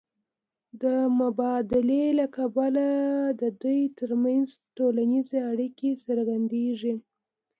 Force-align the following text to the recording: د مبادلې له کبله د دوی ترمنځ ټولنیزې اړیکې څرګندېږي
د 0.81 0.83
مبادلې 1.19 2.05
له 2.19 2.25
کبله 2.37 2.87
د 3.41 3.43
دوی 3.61 3.81
ترمنځ 3.99 4.47
ټولنیزې 4.77 5.39
اړیکې 5.51 5.89
څرګندېږي 6.05 6.93